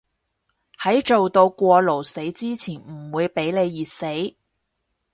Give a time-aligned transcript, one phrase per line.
[0.79, 4.35] 喺做到過勞死之前唔會畀你熱死